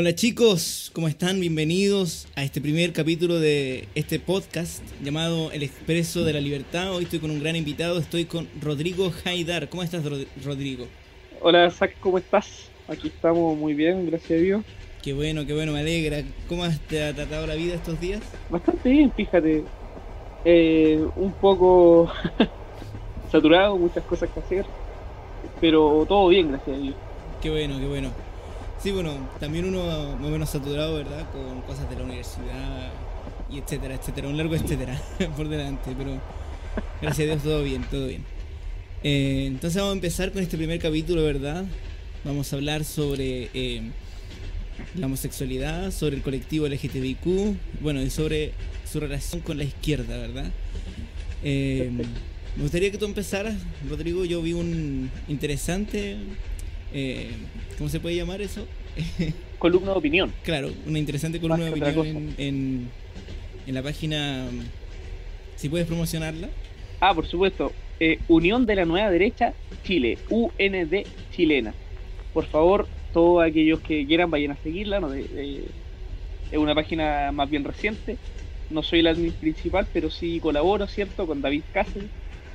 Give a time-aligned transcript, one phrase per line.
[0.00, 1.40] Hola chicos, ¿cómo están?
[1.40, 6.94] Bienvenidos a este primer capítulo de este podcast llamado El Expreso de la Libertad.
[6.94, 9.68] Hoy estoy con un gran invitado, estoy con Rodrigo Haidar.
[9.68, 10.04] ¿Cómo estás,
[10.44, 10.86] Rodrigo?
[11.40, 12.70] Hola, Zach, ¿cómo estás?
[12.86, 14.64] Aquí estamos muy bien, gracias a Dios.
[15.02, 16.22] Qué bueno, qué bueno, me alegra.
[16.48, 18.22] ¿Cómo has tratado la vida estos días?
[18.50, 19.64] Bastante bien, fíjate.
[20.44, 22.08] Eh, un poco
[23.32, 24.64] saturado, muchas cosas que hacer,
[25.60, 26.94] pero todo bien, gracias a Dios.
[27.42, 28.27] Qué bueno, qué bueno.
[28.82, 29.84] Sí, bueno, también uno
[30.16, 31.28] más o menos saturado, ¿verdad?
[31.32, 32.92] Con cosas de la universidad
[33.50, 34.28] y etcétera, etcétera.
[34.28, 35.00] Un largo etcétera
[35.36, 36.20] por delante, pero
[37.02, 38.24] gracias a Dios todo bien, todo bien.
[39.02, 41.64] Eh, entonces vamos a empezar con este primer capítulo, ¿verdad?
[42.24, 43.82] Vamos a hablar sobre eh,
[44.94, 48.52] la homosexualidad, sobre el colectivo LGTBIQ, bueno, y sobre
[48.90, 50.50] su relación con la izquierda, ¿verdad?
[51.42, 51.90] Eh,
[52.56, 53.54] me gustaría que tú empezaras,
[53.88, 54.24] Rodrigo.
[54.24, 56.16] Yo vi un interesante
[56.92, 57.30] eh,
[57.76, 58.66] ¿cómo se puede llamar eso?
[59.58, 60.32] columna de opinión.
[60.42, 62.88] Claro, una interesante columna de opinión en,
[63.66, 64.46] en, la página.
[65.56, 66.48] Si puedes promocionarla.
[67.00, 67.72] Ah, por supuesto.
[68.00, 71.74] Eh, Unión de la Nueva Derecha Chile, UND chilena.
[72.32, 75.00] Por favor, todos aquellos que quieran vayan a seguirla.
[75.00, 75.28] No, es
[76.52, 78.16] una página más bien reciente.
[78.70, 81.26] No soy el admin principal, pero sí colaboro, ¿cierto?
[81.26, 82.08] Con David Cáceres,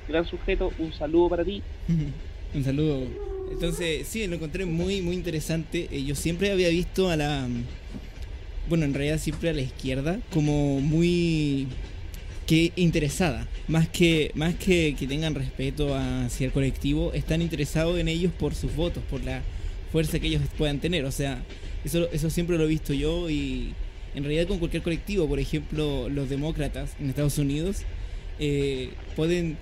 [0.08, 0.72] gran sujeto.
[0.80, 1.61] Un saludo para ti.
[2.54, 5.87] un saludo entonces, sí, lo encontré muy, muy interesante.
[5.91, 7.47] Eh, yo siempre había visto a la.
[8.67, 11.67] Bueno, en realidad siempre a la izquierda como muy.
[12.47, 13.47] que interesada.
[13.67, 18.55] Más que, más que, que tengan respeto hacia el colectivo, están interesados en ellos por
[18.55, 19.41] sus votos, por la
[19.91, 21.05] fuerza que ellos puedan tener.
[21.05, 21.43] O sea,
[21.85, 23.73] eso, eso siempre lo he visto yo y
[24.15, 27.83] en realidad con cualquier colectivo, por ejemplo, los demócratas en Estados Unidos,
[28.39, 29.57] eh, pueden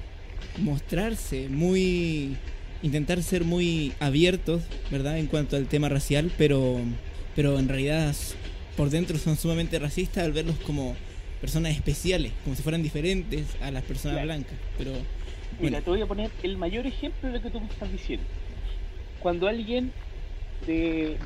[0.59, 2.37] mostrarse muy
[2.83, 5.17] intentar ser muy abiertos, ¿verdad?
[5.17, 6.79] En cuanto al tema racial, pero,
[7.35, 8.15] pero en realidad
[8.75, 10.95] por dentro son sumamente racistas al verlos como
[11.39, 14.53] personas especiales, como si fueran diferentes a las personas blancas.
[14.77, 14.93] Pero,
[15.59, 18.25] Mira, te voy a poner el mayor ejemplo de lo que tú me estás diciendo.
[19.19, 19.91] Cuando alguien
[20.65, 21.17] de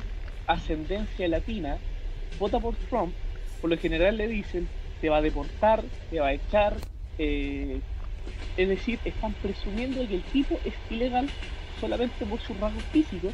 [0.46, 1.78] ascendencia latina
[2.38, 3.12] vota por Trump,
[3.60, 4.68] por lo general le dicen,
[5.00, 6.76] te va a deportar, te va a echar,
[7.18, 7.80] eh,
[8.56, 11.28] es decir, están presumiendo que el tipo es ilegal
[11.80, 13.32] solamente por sus rasgos físicos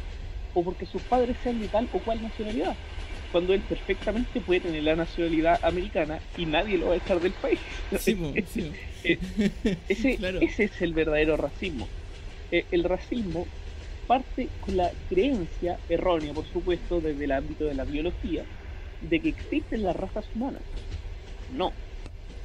[0.53, 2.75] o porque sus padres sean de tal o cual nacionalidad.
[3.31, 7.33] Cuando él perfectamente puede tener la nacionalidad americana y nadie lo va a echar del
[7.33, 7.59] país.
[9.05, 9.19] Eh,
[9.89, 11.89] ese, ese es el verdadero racismo.
[12.51, 13.45] Eh, el racismo
[14.07, 18.45] parte con la creencia errónea, por supuesto, desde el ámbito de la biología,
[19.01, 20.61] de que existen las razas humanas.
[21.51, 21.73] No.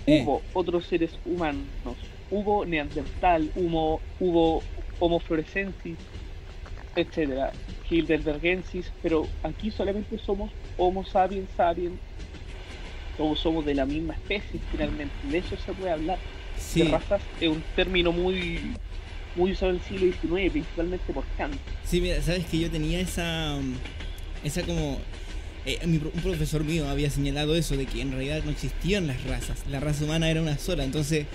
[0.06, 0.22] Eh.
[0.24, 1.96] Hubo otros seres humanos
[2.30, 4.62] hubo Neandertal, hubo, hubo
[5.00, 5.96] Homo florescensis,
[6.96, 7.52] etcétera,
[7.88, 11.98] Hilderbergensis, pero aquí solamente somos Homo sapiens sapiens,
[13.16, 16.18] todos somos de la misma especie finalmente, de eso se puede hablar.
[16.74, 18.58] De razas es un término muy
[19.36, 21.54] muy usado en el siglo XIX, principalmente por Kant.
[21.84, 23.56] Sí, mira, sabes que yo tenía esa
[24.42, 24.98] esa como
[25.66, 29.64] eh, un profesor mío había señalado eso de que en realidad no existían las razas,
[29.70, 31.26] la raza humana era una sola, entonces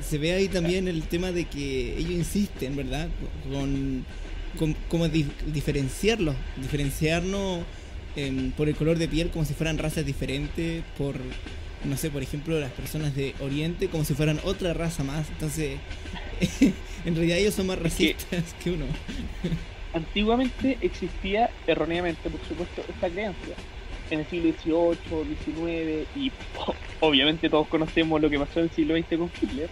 [0.00, 3.08] se ve ahí también el tema de que ellos insisten, ¿verdad?
[3.50, 4.04] Con,
[4.58, 7.64] con cómo diferenciarlos, diferenciarnos
[8.16, 11.16] em, por el color de piel como si fueran razas diferentes, por,
[11.84, 15.28] no sé, por ejemplo, las personas de Oriente como si fueran otra raza más.
[15.30, 15.78] Entonces,
[17.04, 18.86] en realidad ellos son más racistas que uno.
[19.94, 23.54] Antiguamente existía, erróneamente por supuesto, esta creencia
[24.12, 26.30] en el siglo XVIII, XIX y
[27.00, 29.68] obviamente todos conocemos lo que pasó en el siglo XX con Hitler.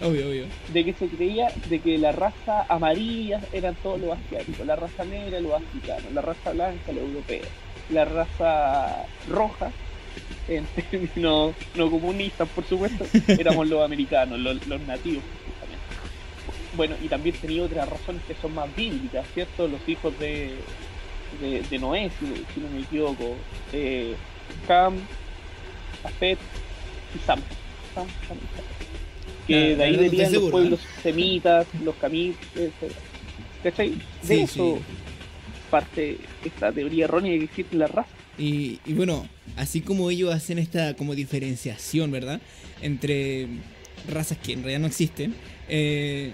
[0.02, 0.46] obvio, obvio.
[0.72, 5.04] De que se creía de que la raza amarilla eran todos los asiáticos, la raza
[5.04, 7.48] negra los africanos, la raza blanca los europeos,
[7.90, 9.72] la raza roja
[10.46, 15.24] en términos no comunistas, por supuesto, éramos los americanos, los, nativos.
[16.76, 19.68] Bueno, y también tenía otras razones que son más bíblicas, ¿cierto?
[19.68, 20.54] Los hijos de,
[21.40, 23.36] de, Noé, si, no me equivoco.
[23.72, 24.14] Eh,
[24.66, 24.96] Cam,
[26.04, 26.38] Afet
[27.14, 27.40] y Sam.
[27.94, 28.38] Sam, Sam,
[29.46, 32.36] Que de ahí venían los pueblos semitas, los caminos,
[33.62, 33.94] ¿cachai?
[34.22, 34.78] De eso
[35.70, 38.08] parte esta teoría errónea de que existe la raza.
[38.38, 39.26] Y, y, bueno,
[39.56, 42.40] así como ellos hacen esta como diferenciación, ¿verdad?
[42.80, 43.48] Entre
[44.08, 45.34] razas que en realidad no existen,
[45.68, 46.30] eh,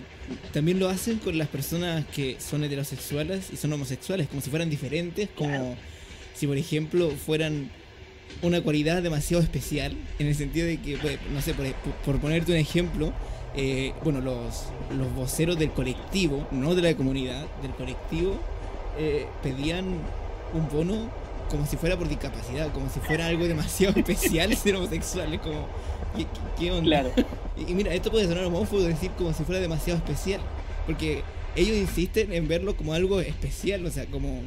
[0.53, 4.71] también lo hacen con las personas que son heterosexuales y son homosexuales, como si fueran
[4.71, 5.77] diferentes, como
[6.35, 7.71] si por ejemplo fueran
[8.43, 11.55] una cualidad demasiado especial, en el sentido de que, pues, no sé,
[12.05, 13.13] por, ponerte un ejemplo,
[13.57, 14.67] eh, bueno, los,
[14.97, 18.41] los voceros del colectivo, no de la comunidad, del colectivo,
[18.99, 19.87] eh, pedían
[20.55, 21.11] un bono
[21.51, 25.35] como si fuera por discapacidad, como si fuera algo demasiado especial ser homosexual.
[25.35, 25.67] Es como,
[26.17, 26.27] ¿qué,
[26.59, 27.03] qué onda?
[27.03, 27.13] Claro.
[27.69, 30.41] Y, mira, esto puede sonar homófobo decir como si fuera demasiado especial,
[30.87, 31.23] porque
[31.55, 34.41] ellos insisten en verlo como algo especial, o sea, como,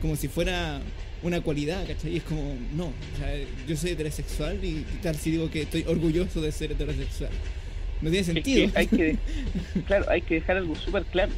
[0.00, 0.80] como si fuera
[1.22, 2.14] una cualidad, ¿cachai?
[2.14, 3.32] Y es como, no, o sea,
[3.68, 7.30] yo soy heterosexual y ¿qué tal si digo que estoy orgulloso de ser heterosexual?
[8.00, 8.72] No tiene Es sentido.
[8.72, 9.16] que hay que,
[9.86, 11.32] claro, hay que dejar algo súper claro.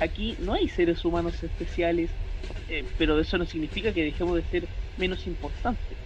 [0.00, 2.10] Aquí no hay seres humanos especiales,
[2.68, 4.64] eh, pero eso no significa que dejemos de ser
[4.98, 5.96] menos importantes.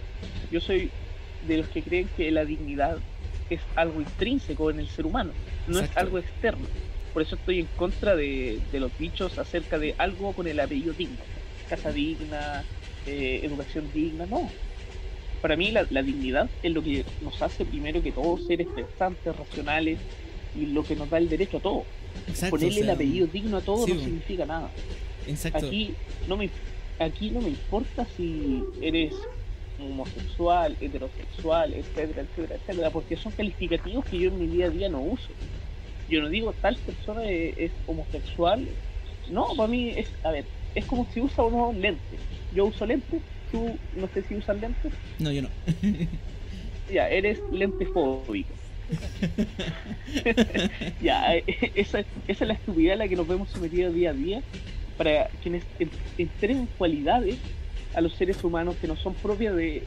[0.51, 0.91] Yo soy
[1.47, 2.97] de los que creen que la dignidad
[3.49, 5.31] es algo intrínseco en el ser humano,
[5.67, 5.91] no Exacto.
[5.91, 6.65] es algo externo.
[7.13, 10.93] Por eso estoy en contra de, de los dichos acerca de algo con el apellido
[10.93, 11.17] digno.
[11.69, 12.63] Casa digna,
[13.07, 14.49] eh, educación digna, no.
[15.41, 19.35] Para mí la, la dignidad es lo que nos hace primero que todos seres pensantes,
[19.35, 19.99] racionales
[20.59, 21.83] y lo que nos da el derecho a todo.
[22.27, 24.69] Exacto, Ponerle o sea, el apellido digno a todo sí, no significa nada.
[25.27, 25.67] Exacto.
[25.67, 25.93] Aquí
[26.27, 26.49] no me
[26.99, 29.13] aquí no me importa si eres
[29.77, 34.89] homosexual, heterosexual, etcétera, etcétera, etcétera, porque son calificativos que yo en mi día a día
[34.89, 35.37] no uso.
[36.07, 38.77] Yo no digo tal persona es, es homosexual.
[39.27, 42.21] No, para mí es, a ver, es como si usa unos lentes.
[42.51, 45.49] Yo uso lentes, tú no sé si usas lentes, No, yo no.
[46.87, 48.59] ya, eres lentefóbico.
[50.99, 51.43] ya, eh,
[51.75, 54.43] esa, esa es la estupidez a la que nos vemos sometidos día a día
[54.95, 57.39] para quienes en- entreguen cualidades
[57.95, 59.83] a los seres humanos que no son propias de,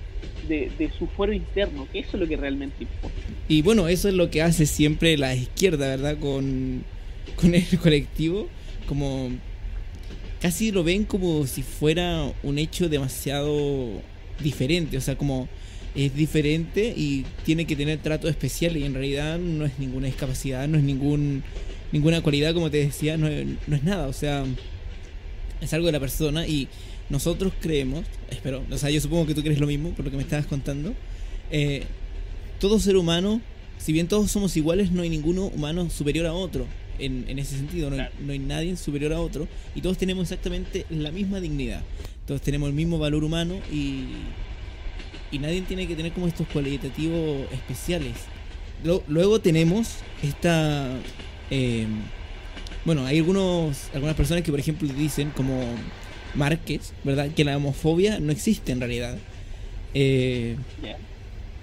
[0.49, 3.17] de, su fuero interno, que eso es lo que realmente importa.
[3.49, 6.19] Y bueno, eso es lo que hace siempre la izquierda, ¿verdad?
[6.19, 6.85] Con,
[7.37, 8.49] con el colectivo.
[8.87, 9.31] Como
[10.41, 14.01] casi lo ven como si fuera un hecho demasiado
[14.41, 14.97] diferente.
[14.97, 15.49] O sea, como
[15.95, 20.69] es diferente y tiene que tener trato especial y en realidad no es ninguna discapacidad,
[20.69, 21.43] no es ningún
[21.93, 24.07] ninguna cualidad, como te decía, no es, no es nada.
[24.07, 24.45] O sea,
[25.61, 26.69] es algo de la persona y
[27.11, 30.17] nosotros creemos, espero, o sea, yo supongo que tú crees lo mismo por lo que
[30.17, 30.95] me estabas contando.
[31.51, 31.85] eh,
[32.61, 33.41] todo ser humano,
[33.79, 36.67] si bien todos somos iguales, no hay ninguno humano superior a otro.
[36.99, 38.15] En, en ese sentido, no hay, Claro.
[38.27, 39.47] no hay nadie superior a otro.
[39.77, 41.83] Y todos tenemos exactamente la misma dignidad.
[42.27, 44.07] Todos tenemos el mismo valor humano y,
[45.31, 48.15] y nadie tiene que tener como estos cualitativos especiales.
[48.83, 50.91] Lo- luego tenemos esta...
[51.51, 51.87] eh,
[52.85, 55.61] bueno, hay algunos, algunas personas que, por ejemplo, dicen, como
[56.35, 57.31] Márquez, ¿verdad?
[57.35, 59.17] Que la homofobia no existe en realidad.
[59.95, 60.57] Eh,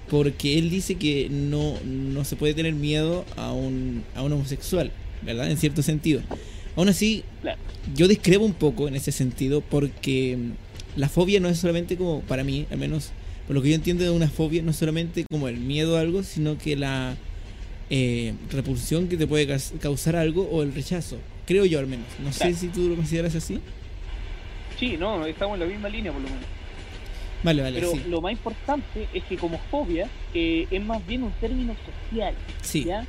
[0.09, 4.91] porque él dice que no, no se puede tener miedo a un, a un homosexual,
[5.23, 5.49] ¿verdad?
[5.49, 6.21] En cierto sentido.
[6.75, 7.23] Aún así,
[7.95, 10.37] yo discrepo un poco en ese sentido porque
[10.95, 13.11] la fobia no es solamente como, para mí, al menos,
[13.47, 16.01] por lo que yo entiendo de una fobia, no es solamente como el miedo a
[16.01, 17.15] algo, sino que la
[17.89, 21.17] eh, repulsión que te puede caus- causar algo o el rechazo.
[21.47, 22.05] Creo yo al menos.
[22.23, 23.59] No sé si tú lo consideras así.
[24.77, 26.45] Sí, no, estamos en la misma línea por lo menos.
[27.43, 28.03] Vale, vale, Pero sí.
[28.09, 32.33] lo más importante es que como fobia eh, es más bien un término social.
[32.61, 33.05] Sí, ¿ya?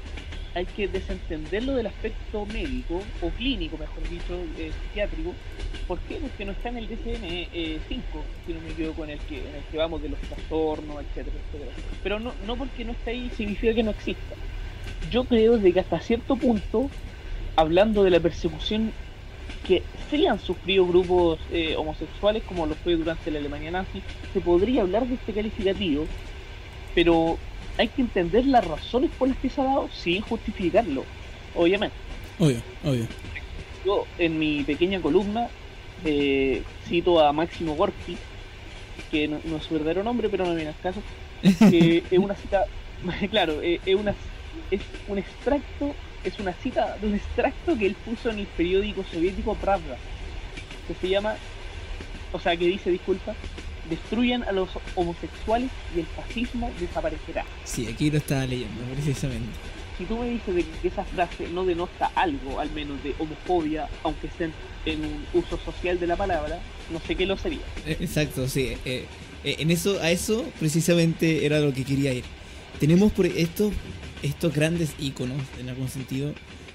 [0.55, 5.35] Hay que desentenderlo del aspecto médico o clínico, mejor dicho, eh, psiquiátrico.
[5.87, 6.17] ¿Por qué?
[6.17, 8.03] Porque no está en el DSM-5,
[8.47, 11.37] si no me equivoco, en el, que, en el que vamos de los trastornos, etcétera,
[11.47, 11.73] etcétera.
[12.03, 14.35] Pero no, no porque no está ahí significa que no exista.
[15.11, 16.91] Yo creo de que hasta cierto punto,
[17.55, 18.93] hablando de la persecución
[19.67, 24.41] que sí han sufrido grupos eh, homosexuales, como lo fue durante la Alemania nazi, se
[24.41, 26.07] podría hablar de este calificativo,
[26.95, 27.39] pero
[27.77, 31.05] hay que entender las razones por las que se ha dado sin justificarlo,
[31.55, 31.97] obviamente.
[32.39, 33.07] obvio, obvio.
[33.85, 35.49] Yo en mi pequeña columna
[36.05, 38.17] eh, cito a Máximo Gorki,
[39.11, 41.03] que no, no es su verdadero nombre, pero no me viene al caso,
[41.71, 42.65] que es una cita,
[43.31, 44.15] claro, eh, es, una,
[44.71, 45.95] es un extracto,
[46.25, 49.97] es una cita de un extracto que él puso en el periódico soviético Pravda,
[50.89, 51.37] que se llama,
[52.33, 53.35] o sea, que dice, disculpa,
[53.89, 57.45] destruyan a los homosexuales y el fascismo desaparecerá.
[57.65, 59.49] Sí, aquí lo estaba leyendo, precisamente.
[59.99, 63.89] Si tú me dices de que esa frase no denota algo, al menos de homofobia,
[64.03, 64.53] aunque en,
[64.85, 66.59] en un uso social de la palabra,
[66.91, 67.61] no sé qué lo sería.
[67.87, 68.77] Eh, Exacto, sí.
[68.85, 69.07] eh,
[69.45, 72.25] eh, en eso, a eso precisamente era lo que quería ir.
[72.79, 73.73] Tenemos por estos,
[74.23, 76.33] estos grandes íconos, en algún sentido,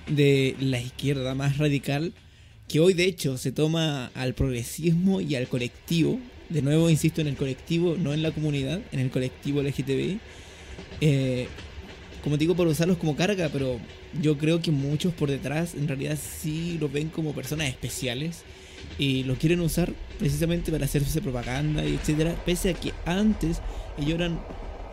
[0.07, 2.13] de la izquierda más radical,
[2.67, 6.19] que hoy de hecho se toma al progresismo y al colectivo.
[6.49, 10.19] De nuevo, insisto en el colectivo, no en la comunidad, en el colectivo LGTBI.
[11.01, 11.47] Eh,
[12.23, 13.79] como digo, por usarlos como carga, pero
[14.21, 18.43] yo creo que muchos por detrás en realidad sí los ven como personas especiales
[18.97, 23.61] y lo quieren usar precisamente para hacerse propaganda y etcétera, pese a que antes
[23.97, 24.39] ellos eran,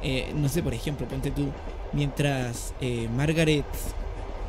[0.03, 1.53] eh, no sé, por ejemplo, ponte tú,
[1.93, 3.65] mientras eh, Margaret,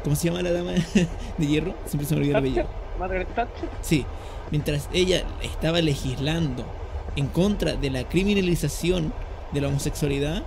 [0.04, 0.74] ¿cómo se llama la dama
[1.38, 1.76] de hierro?
[1.86, 2.68] Siempre se me olvida el apellido.
[3.00, 4.06] Margaret Thatcher, Sí,
[4.52, 6.66] mientras ella estaba legislando
[7.16, 9.14] en contra de la criminalización
[9.52, 10.44] de la homosexualidad,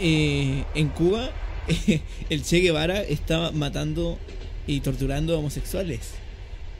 [0.00, 1.30] eh, en Cuba
[2.30, 4.18] el Che Guevara estaba matando
[4.66, 6.14] y torturando a homosexuales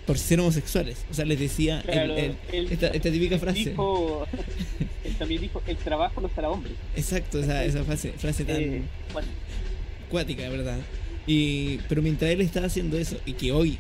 [0.07, 1.05] por ser homosexuales.
[1.11, 3.75] O sea, les decía esta, típica frase.
[5.05, 6.73] él también dijo, el trabajo no será hombre.
[6.97, 8.83] Exacto, esa, esa frase, frase tan eh,
[10.11, 10.79] cuática, ¿verdad?
[11.27, 13.79] Y, pero mientras él estaba haciendo eso, y que hoy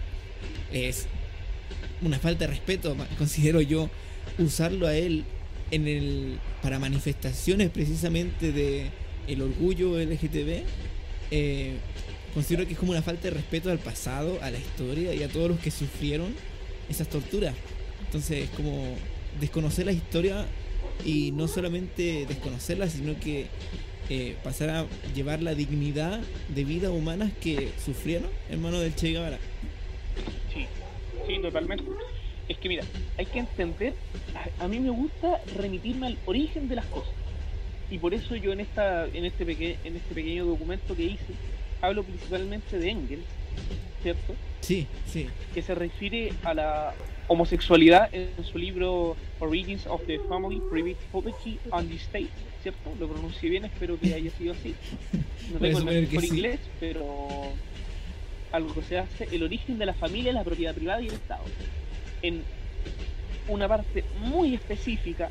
[0.73, 1.07] es
[2.03, 3.91] una falta de respeto, considero yo,
[4.39, 5.25] usarlo a él
[5.71, 8.91] en el para manifestaciones precisamente de
[9.29, 10.63] el orgullo LGTB,
[11.31, 11.75] eh,
[12.35, 15.29] considero que es como una falta de respeto al pasado, a la historia y a
[15.29, 16.35] todos los que sufrieron
[16.91, 17.55] esas torturas.
[18.07, 18.97] Entonces es como
[19.41, 20.47] desconocer la historia
[21.05, 23.47] y no solamente desconocerla, sino que
[24.11, 29.39] eh, pasar a llevar la dignidad de vidas humanas que sufrieron en del Che Guevara.
[30.53, 30.67] Sí,
[31.27, 31.85] sí, totalmente.
[32.49, 32.85] Es que mira,
[33.17, 33.95] hay que entender,
[34.61, 37.15] a, mí me gusta remitirme al origen de las cosas.
[37.91, 39.45] Y por eso yo en esta en este
[39.85, 41.35] en este pequeño documento que hice
[41.81, 43.25] hablo principalmente de Engels,
[44.03, 44.35] ¿cierto?
[44.61, 45.29] Sí, sí.
[45.53, 46.95] Que se refiere a la
[47.29, 52.31] homosexualidad en su libro Origins of the Family, Private Poverty and the State,
[52.63, 52.95] ¿cierto?
[52.99, 54.75] Lo pronuncié bien, espero que haya sido así.
[55.53, 57.29] No tengo el mejor inglés, pero
[58.53, 61.45] algo que se hace, el origen de la familia, la propiedad privada y el Estado.
[62.23, 62.43] En
[63.49, 65.29] una parte muy específica,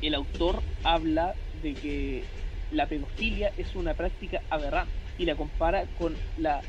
[0.00, 2.24] el autor habla de que
[2.72, 6.60] la pedofilia es una práctica aberrante y la compara con la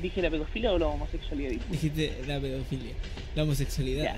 [0.00, 2.92] dije la pedofilia o la homosexualidad dijiste la pedofilia
[3.34, 4.16] la homosexualidad.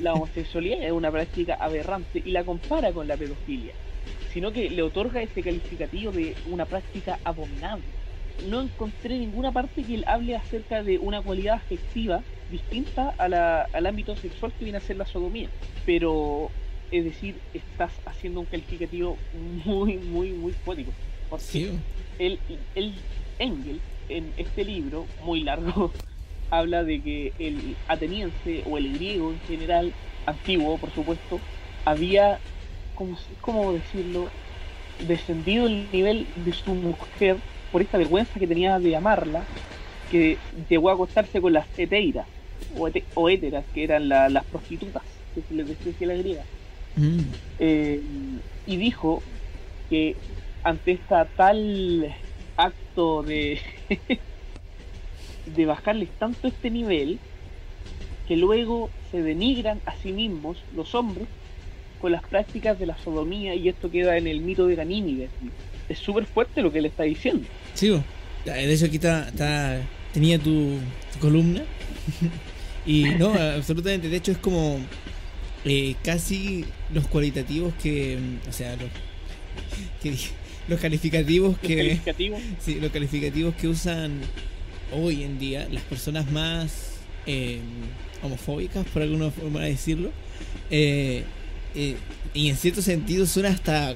[0.00, 3.72] La homosexualidad es una práctica aberrante y la compara con la pedofilia
[4.32, 7.86] sino que le otorga este calificativo de una práctica abominable.
[8.50, 13.62] No encontré ninguna parte que él hable acerca de una cualidad afectiva distinta a la,
[13.62, 15.48] al ámbito sexual que viene a ser la sodomía
[15.86, 16.50] pero
[16.90, 19.16] es decir, estás haciendo un calificativo
[19.64, 20.92] muy, muy, muy poético.
[21.28, 21.72] Porque
[22.18, 22.38] el,
[22.74, 22.94] el
[23.38, 25.90] Engel, en este libro, muy largo,
[26.50, 29.92] habla de que el ateniense o el griego en general,
[30.26, 31.40] antiguo por supuesto,
[31.84, 32.38] había,
[32.94, 34.28] ¿cómo, cómo decirlo?,
[35.06, 37.36] descendido el nivel de su mujer
[37.70, 39.44] por esta vergüenza que tenía de amarla,
[40.10, 40.38] que
[40.70, 42.26] llegó a acostarse con las eteiras
[42.78, 45.02] o, o éteras, que eran las prostitutas,
[45.34, 46.44] que se les decía la griega.
[47.58, 48.00] Eh,
[48.66, 49.22] y dijo
[49.90, 50.16] que
[50.64, 52.14] ante esta tal
[52.56, 53.60] acto de
[55.54, 57.18] de bajarles tanto este nivel
[58.26, 61.28] que luego se denigran a sí mismos los hombres
[62.00, 65.30] con las prácticas de la sodomía y esto queda en el mito de Ganímedes.
[65.88, 67.46] Es súper fuerte lo que le está diciendo.
[67.74, 67.90] Sí,
[68.44, 69.80] de hecho aquí está,
[70.12, 70.78] tenía tu
[71.20, 71.62] columna
[72.86, 74.78] y no, absolutamente, de hecho es como
[75.64, 78.90] eh, casi los cualitativos que, o sea, los,
[80.68, 82.40] los calificativos que, ¿Los calificativos?
[82.60, 84.20] sí, los calificativos que usan
[84.92, 87.60] hoy en día las personas más eh,
[88.22, 90.10] homofóbicas, por alguna forma de decirlo,
[90.70, 91.24] eh,
[92.32, 93.94] y en cierto sentido suena hasta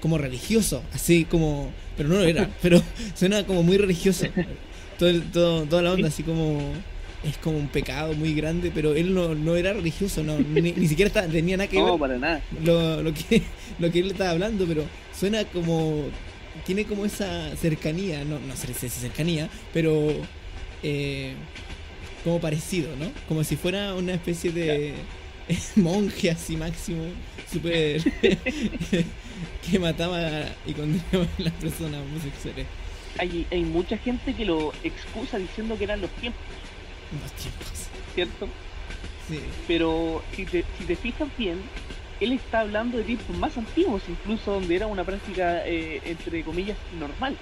[0.00, 2.82] como religioso, así como, pero no lo era, pero
[3.14, 4.26] suena como muy religioso,
[4.98, 6.60] todo, todo, toda la onda, así como
[7.24, 11.10] es como un pecado muy grande, pero él no, no era religioso, no, ni, siquiera
[11.28, 11.86] tenía nada que ver.
[11.86, 12.42] No, para nada.
[12.64, 13.42] Lo, lo, que,
[13.78, 14.84] lo que él estaba hablando, pero
[15.18, 16.04] suena como.
[16.64, 20.08] Tiene como esa cercanía, no, no sé si es cercanía, pero.
[20.82, 21.34] Eh,
[22.24, 23.06] como parecido, ¿no?
[23.28, 24.94] Como si fuera una especie de
[25.76, 27.04] monje así máximo,
[27.50, 28.02] súper.
[29.70, 32.66] que mataba y condenaba a las personas homosexuales.
[33.18, 36.42] Hay, hay mucha gente que lo excusa diciendo que eran los tiempos
[37.12, 37.88] los tiempos.
[38.14, 38.48] ¿Cierto?
[39.28, 39.40] Sí.
[39.66, 41.60] Pero si te, si te fijas bien,
[42.20, 46.76] él está hablando de tiempos más antiguos, incluso donde era una práctica, eh, entre comillas,
[46.98, 47.36] normal.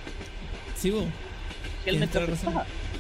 [0.75, 1.05] Sí, vos.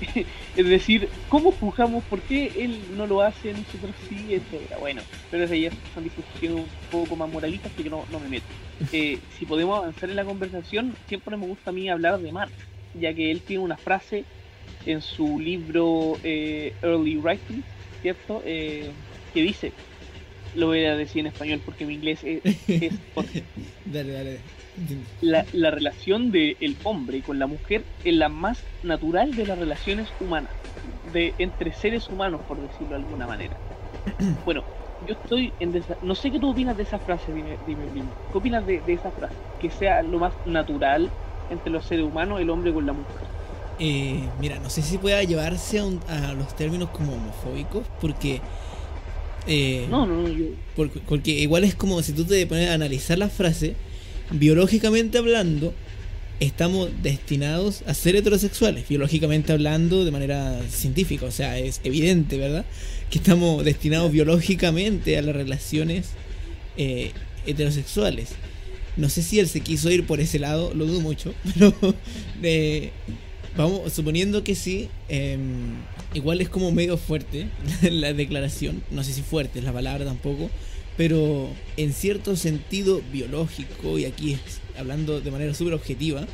[0.56, 4.78] es decir, ¿cómo juzgamos por qué él no lo hace, nosotros sí, etcétera?
[4.78, 8.46] Bueno, pero esas ya son discusiones un poco más moralistas que no, no me meto.
[8.92, 12.52] Eh, si podemos avanzar en la conversación, siempre me gusta a mí hablar de Marx,
[12.92, 14.24] ya que él tiene una frase
[14.84, 17.64] en su libro eh, Early Writing,
[18.00, 18.42] ¿cierto?
[18.44, 18.96] Eh,
[19.32, 19.78] que dice,
[20.52, 22.44] lo voy a decir en español porque mi inglés es...
[23.84, 24.44] dale, dale.
[25.20, 29.58] La, la relación del el hombre con la mujer es la más natural de las
[29.58, 33.62] relaciones humanas, de entre seres humanos, por decirlo de alguna manera.
[34.44, 34.68] bueno,
[35.00, 35.72] yo estoy en
[36.02, 37.90] no sé qué tú opinas de esa frase, dime, dime,
[38.30, 39.48] ¿Qué opinas de, de esa frase?
[39.58, 41.14] Que sea lo más natural
[41.48, 43.28] entre los seres humanos el hombre con la mujer.
[43.78, 48.40] Eh, mira, no sé si pueda llevarse a, los términos como homofóbicos, porque
[49.46, 50.46] Eh, No, no, no, yo...
[50.74, 53.74] porque, porque igual es como si tú te pones a analizar la frase,
[54.30, 55.74] biológicamente hablando,
[56.40, 62.64] estamos destinados a ser heterosexuales, biológicamente hablando de manera científica, o sea, es evidente, ¿verdad?
[63.10, 66.10] Que estamos destinados biológicamente a las relaciones
[66.76, 67.12] eh,
[67.46, 68.30] heterosexuales.
[68.96, 71.74] No sé si él se quiso ir por ese lado, lo dudo mucho, pero
[72.42, 72.90] eh,
[73.56, 75.38] vamos, suponiendo que sí, eh,
[76.14, 77.48] igual es como medio fuerte
[77.82, 80.50] la declaración, no sé si fuerte es la palabra tampoco,
[80.96, 84.38] pero en cierto sentido biológico, y aquí
[84.78, 86.26] hablando de manera súper objetiva,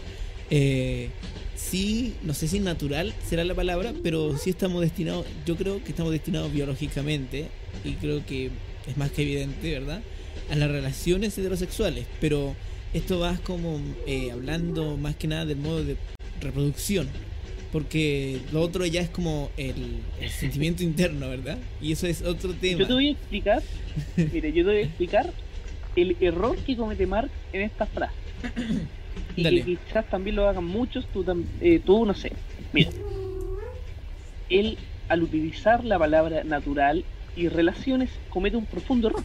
[0.50, 1.10] eh,
[1.56, 5.90] sí, no sé si natural será la palabra, pero sí estamos destinados, yo creo que
[5.90, 7.46] estamos destinados biológicamente,
[7.84, 8.50] y creo que
[8.86, 10.02] es más que evidente, ¿verdad?
[10.50, 12.54] A las relaciones heterosexuales, pero
[12.92, 15.96] esto va como eh, hablando más que nada del modo de
[16.40, 17.08] reproducción,
[17.72, 21.58] porque lo otro ya es como el, el sentimiento interno, ¿verdad?
[21.80, 22.80] Y eso es otro tema.
[22.80, 23.62] Yo te voy a explicar,
[24.16, 25.32] mire, yo te voy a explicar
[25.96, 28.14] el error que comete Marx en esta frase.
[29.36, 29.62] Y Dale.
[29.62, 31.24] que quizás también lo hagan muchos, tú,
[31.60, 32.32] eh, tú no sé.
[32.72, 32.90] Mira,
[34.48, 34.78] él
[35.08, 37.04] al utilizar la palabra natural
[37.36, 39.24] y relaciones comete un profundo error.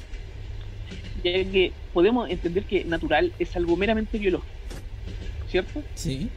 [1.23, 4.53] Ya que podemos entender que natural es algo meramente biológico,
[5.49, 5.83] ¿cierto?
[5.95, 6.29] Sí,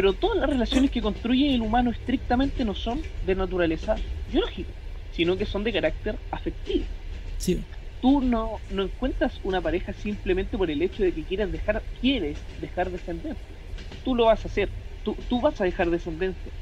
[0.00, 4.72] Pero todas las relaciones que construye el humano estrictamente no son de naturaleza biológica,
[5.10, 6.88] sino que son de carácter afectivo.
[7.36, 7.64] sí,
[8.00, 12.48] Tú no, no encuentras una pareja simplemente por el hecho de que quieras dejar, quieres
[12.56, 13.58] dejar descendencia.
[14.02, 16.52] Tú lo vas a hacer, tú, tú vas a dejar descendencia,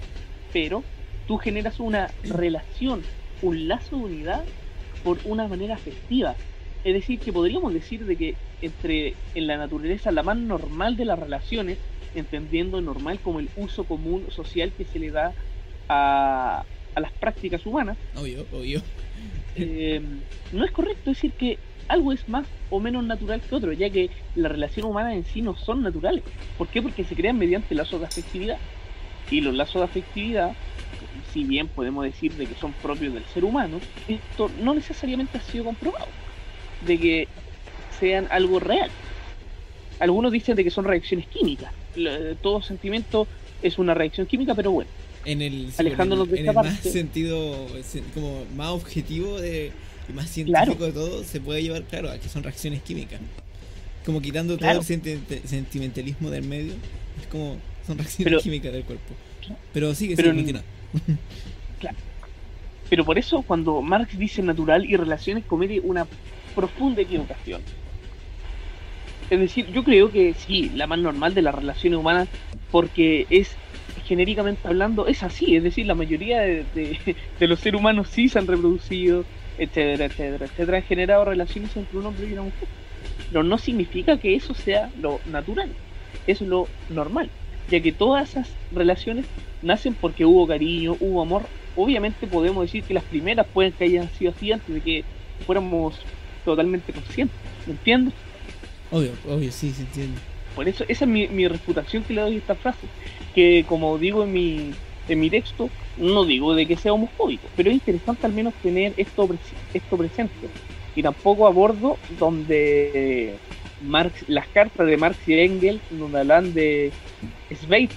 [0.52, 0.90] pero
[1.26, 3.09] tú generas una relación,
[3.40, 4.50] un lazo de unidad
[5.02, 6.40] por una manera afectiva.
[6.82, 11.04] Es decir, que podríamos decir de que entre en la naturaleza la más normal de
[11.04, 11.80] las relaciones,
[12.14, 15.35] entendiendo normal como el uso común social que se le da
[15.88, 18.83] a, a las prácticas humanas, obvio, obvio.
[19.55, 20.00] eh,
[20.50, 24.11] no es correcto decir que algo es más o menos natural que otro, ya que
[24.35, 26.24] las relaciones humanas en sí no son naturales.
[26.57, 26.83] ¿Por qué?
[26.83, 28.59] Porque se crean mediante lazos de afectividad.
[29.31, 30.57] Y los lazos de afectividad,
[31.24, 35.42] si bien podemos decir de que son propios del ser humano, esto no necesariamente ha
[35.42, 36.16] sido comprobado,
[36.87, 37.29] de que
[38.01, 38.91] sean algo real.
[40.01, 41.73] Algunos dicen de que son reacciones químicas.
[41.97, 43.27] Lo- Todo sentimiento
[43.62, 44.91] es una reacción química, pero bueno.
[45.25, 46.91] En el, Alejándonos en de esta el más parte.
[46.91, 49.73] sentido, se- como más objetivo de,
[50.09, 50.73] y más Claro.
[50.73, 53.21] científico de todo, se puede llevar, claro, a que son reacciones químicas.
[54.07, 54.79] Como quitando Claro.
[54.81, 56.73] todo el senti- sentimentalismo del medio,
[57.21, 59.14] es como son reacciones Pero- químicas del cuerpo.
[59.73, 60.62] Pero sigue, Pero en- continúa.
[62.88, 66.07] Pero por eso cuando Marx dice natural y relaciones comete una
[66.59, 67.62] profunda equivocación.
[69.31, 72.29] Es decir, yo creo que sí, la más normal de las relaciones humanas,
[72.73, 73.55] porque es
[74.07, 75.55] genéricamente hablando, es así.
[75.55, 76.99] Es decir, la mayoría de,
[77.38, 79.25] los seres humanos sí se han reproducido,
[79.57, 82.68] etcétera, etcétera, etcétera, han generado relaciones entre un hombre y una mujer.
[83.31, 85.71] Pero no significa que eso sea lo natural,
[86.27, 87.31] es lo normal,
[87.71, 89.27] ya que todas esas relaciones
[89.62, 91.42] nacen porque hubo cariño, hubo amor.
[91.77, 95.05] Obviamente podemos decir que las primeras pueden que hayan sido así antes de que
[95.47, 96.01] fuéramos
[96.50, 98.14] totalmente conscientes, ¿me entiendes?
[98.90, 100.18] Obvio, obvio, sí, se entiende.
[100.54, 102.87] Por eso esa es mi, mi refutación que le doy a esta frase,
[103.34, 104.70] que como digo en mi,
[105.08, 108.94] en mi texto, no digo de que sea homofóbico, pero es interesante al menos tener
[108.96, 109.28] esto,
[109.74, 110.34] esto presente.
[110.96, 113.37] Y tampoco abordo donde
[113.82, 116.92] Marx, las cartas de Marx y Engels, donde hablan de
[117.54, 117.90] Zweig,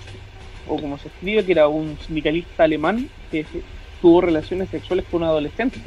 [0.68, 3.46] o como se escribe, que era un sindicalista alemán que
[4.02, 5.80] tuvo relaciones sexuales con un adolescente,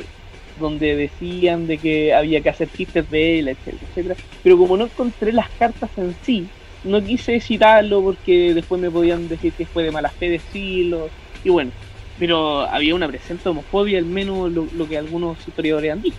[0.59, 4.17] donde decían de que había que hacer chistes de él, etcétera, etcétera.
[4.43, 6.47] Pero como no encontré las cartas en sí,
[6.85, 11.09] no quise citarlo porque después me podían decir que fue de mala fe decirlo,
[11.43, 11.71] y bueno,
[12.19, 16.17] pero había una presente homofobia, al menos lo, que algunos historiadores han dicho.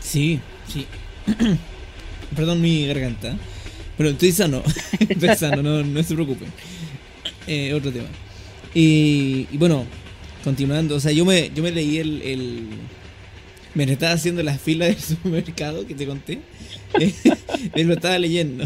[0.00, 0.86] Sí, sí.
[2.36, 3.36] Perdón mi garganta.
[3.96, 4.62] Pero estoy sano.
[4.98, 6.48] estoy sano, no, no se preocupen.
[7.46, 8.08] Eh, otro tema.
[8.74, 9.84] Y bueno,
[10.42, 10.96] continuando.
[10.96, 12.68] O sea, yo me, yo me leí el, el...
[13.74, 16.40] Me estaba haciendo la fila del supermercado que te conté.
[17.74, 18.64] Eh, lo estaba leyendo.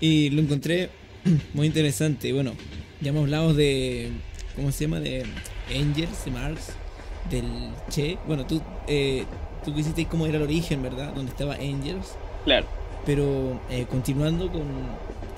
[0.00, 0.90] Y lo encontré
[1.54, 2.30] muy interesante.
[2.32, 2.52] Bueno,
[3.00, 4.10] ya hemos hablado de...
[4.54, 5.00] ¿Cómo se llama?
[5.00, 5.24] De
[5.74, 6.72] Angels, de Marx,
[7.30, 7.46] del
[7.88, 8.18] Che.
[8.26, 9.24] Bueno, tú, eh,
[9.64, 11.14] tú quisiste cómo era el origen, ¿verdad?
[11.14, 12.16] Donde estaba Angels.
[12.44, 12.66] Claro.
[13.06, 14.64] Pero eh, continuando con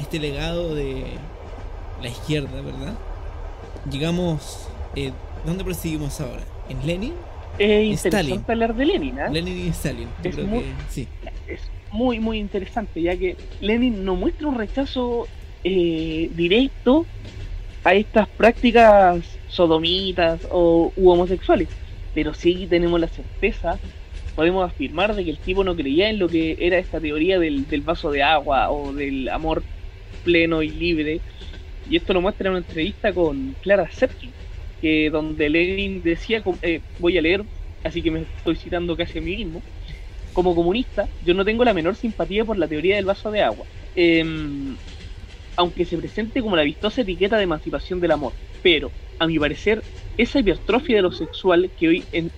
[0.01, 1.05] este legado de
[2.03, 2.94] la izquierda, ¿verdad?
[3.88, 4.68] Llegamos...
[4.96, 5.12] Eh,
[5.44, 6.42] ¿Dónde proseguimos ahora?
[6.68, 7.14] ¿En Lenin?
[7.59, 8.44] Es interesante Stalin.
[8.48, 9.29] hablar de Lenin, ¿ah?
[9.29, 10.09] Lenin y Stalin.
[10.22, 11.09] Yo Es creo muy- que sí.
[11.48, 15.27] es muy, muy interesante, ya que Lenin no muestra un rechazo
[15.64, 17.05] eh, directo
[17.85, 21.68] a estas prácticas sodomitas o u homosexuales,
[22.14, 23.79] pero sí tenemos la certeza,
[24.37, 27.64] podemos afirmar de que el tipo no creía en lo que era esta teoría del,
[27.85, 29.64] vaso de agua o del amor
[30.24, 31.20] pleno y libre.
[31.90, 34.31] Y esto lo muestra en una entrevista con Clara Zetkin,
[34.81, 37.45] que donde Lenin decía, eh, voy a leer,
[37.85, 39.62] así que me estoy citando casi a mí mismo,
[40.33, 43.67] como comunista, yo no tengo la menor simpatía por la teoría del vaso de agua.
[43.95, 44.77] Em,
[45.57, 48.33] aunque se presente como la vistosa etiqueta de emancipación del amor.
[48.62, 49.83] Pero, a mi parecer,
[50.17, 52.31] esa hipertrofia de lo sexual que hoy, eh,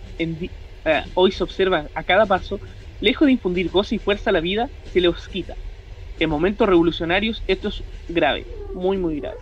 [1.15, 2.61] hoy se observa a cada paso,
[3.01, 5.55] lejos de infundir gozo y fuerza a la vida, se les quita.
[6.19, 9.39] En momentos revolucionarios esto es grave, muy muy grave.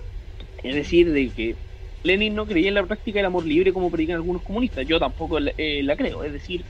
[0.63, 1.57] Es decir, de que
[2.03, 4.87] Lenin no creía en la práctica del amor libre como predican algunos comunistas.
[4.87, 6.23] Yo tampoco la, eh, creo.
[6.25, 6.67] Es decir,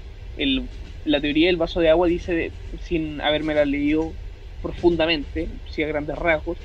[1.05, 4.19] la teoría del vaso de agua dice, sin haberme la leído
[4.61, 6.62] profundamente, si a grandes rasgos,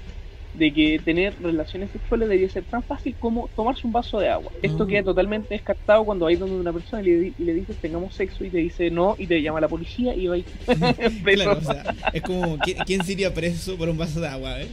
[0.54, 4.52] de que tener relaciones sexuales debería ser tan fácil como tomarse un vaso de agua.
[4.62, 8.50] Esto queda totalmente descartado cuando hay donde una persona y le, dices tengamos sexo y
[8.50, 10.44] te dice no y te llama la policía y va y...
[11.24, 14.62] claro, o sea, es como, ¿quién, sería preso por un vaso de agua?
[14.62, 14.68] Eh?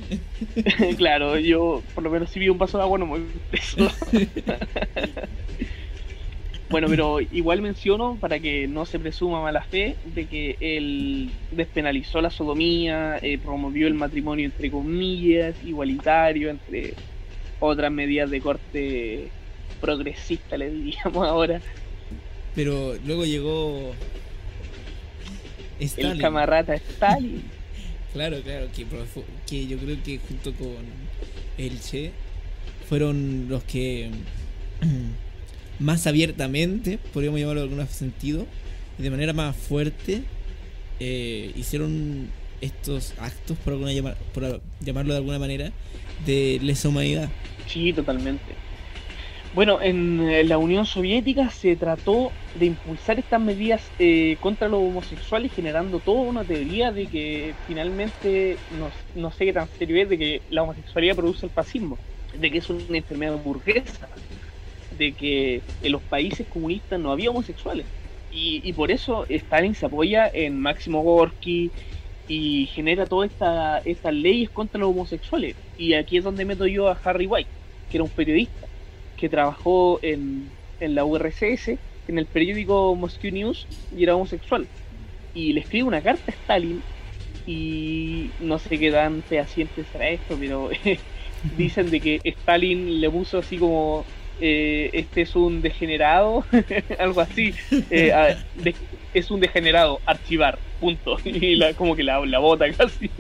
[0.97, 3.89] claro, yo por lo menos si vi un vaso de agua no me voy preso.
[6.71, 12.21] Bueno, pero igual menciono, para que no se presuma mala fe, de que él despenalizó
[12.21, 16.95] la sodomía, eh, promovió el matrimonio entre comillas, igualitario, entre
[17.59, 19.29] otras medidas de corte
[19.81, 21.61] progresista, le diríamos ahora.
[22.55, 23.93] Pero luego llegó
[25.81, 26.13] Stalin.
[26.13, 27.43] El camarata Stalin.
[28.13, 28.87] claro, claro, que,
[29.45, 30.77] que yo creo que junto con
[31.59, 32.13] el Che
[32.89, 34.11] fueron los que
[35.81, 38.47] más abiertamente, podríamos llamarlo en algún sentido,
[38.99, 40.23] y de manera más fuerte,
[41.01, 42.29] eh, hicieron
[42.61, 45.73] estos actos, por, alguna por llamarlo de alguna manera,
[46.27, 47.29] de lesa humanidad.
[47.67, 48.45] Sí, totalmente.
[49.53, 55.53] Bueno, en la Unión Soviética se trató de impulsar estas medidas eh, contra los homosexuales,
[55.53, 58.91] generando toda una teoría de que finalmente, no,
[59.21, 61.99] no sé qué tan serio es, de que la homosexualidad produce el fascismo,
[62.39, 64.09] de que es una enfermedad burguesa,
[65.01, 67.87] de que en los países comunistas no había homosexuales.
[68.31, 71.71] Y, por eso Stalin se apoya en Máximo Gorky
[72.29, 73.31] y genera todas
[73.85, 75.57] estas leyes contra los homosexuales.
[75.79, 77.51] Y aquí es donde meto yo a Harry White,
[77.91, 78.67] que era un periodista
[79.17, 84.67] que trabajó en, en la URSS, en el periódico Moscow News, y era homosexual.
[85.35, 86.83] Y le escribe una carta a Stalin
[87.47, 90.71] y no sé qué tan fehaciente será esto, pero
[91.57, 94.05] dicen de que Stalin le puso así como
[94.41, 96.45] eh, este es un degenerado,
[96.99, 97.55] algo así,
[97.91, 98.37] eh,
[99.13, 101.19] es un degenerado, archivar, punto.
[101.25, 103.11] Y la, como que la, la bota casi.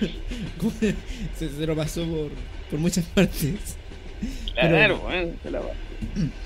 [1.38, 2.30] se, se, lo pasó por,
[2.70, 3.76] por muchas partes.
[4.54, 5.70] Claro, bueno, se la va.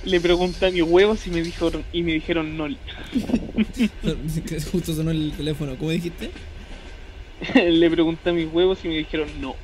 [0.04, 2.68] Le pregunté a mi huevo si me dijo y me dijeron no.
[4.72, 6.30] Justo sonó el teléfono, ¿cómo dijiste?
[7.54, 9.56] Le pregunté a mis huevos y me dijeron no.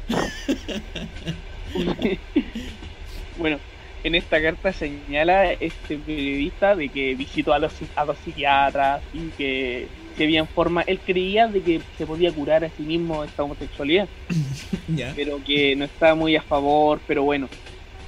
[3.38, 3.58] bueno,
[4.04, 9.28] en esta carta señala este periodista de que visitó a los, a los psiquiatras y
[9.30, 13.42] que se había forma, él creía de que se podía curar a sí mismo esta
[13.42, 14.06] homosexualidad,
[15.16, 17.48] pero que no estaba muy a favor, pero bueno,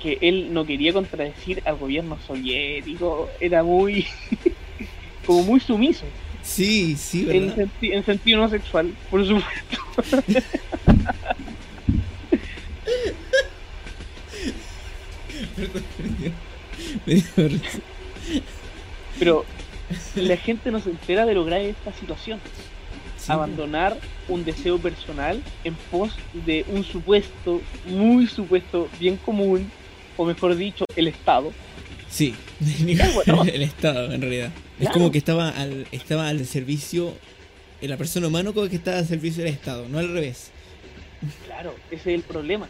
[0.00, 4.06] que él no quería contradecir al gobierno soviético, era muy,
[5.26, 6.04] como muy sumiso.
[6.42, 7.68] Sí, sí, ¿verdad?
[7.80, 10.22] En, en sentido no sexual, por supuesto.
[19.18, 19.44] Pero
[20.16, 22.40] la gente no se entera de lo grave de esta situación.
[23.28, 26.12] Abandonar un deseo personal en pos
[26.46, 29.70] de un supuesto, muy supuesto, bien común,
[30.16, 31.52] o mejor dicho, el Estado.
[32.08, 34.50] Sí, el Estado en realidad.
[34.78, 37.14] Es como que estaba al, estaba al servicio,
[37.80, 40.50] la persona humana como que estaba al servicio del Estado, no al revés.
[41.46, 42.68] Claro, ese es el problema.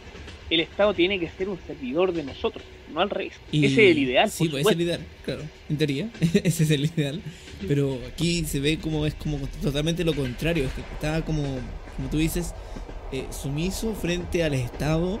[0.49, 3.33] El Estado tiene que ser un servidor de nosotros no al revés.
[3.51, 4.31] Ese es el ideal.
[4.31, 6.09] Sí, pues es el ideal, claro, en teoría,
[6.43, 7.21] ese es el ideal.
[7.67, 11.43] Pero aquí se ve como es como totalmente lo contrario, es que está como,
[11.95, 12.53] como tú dices,
[13.11, 15.19] eh, sumiso frente al Estado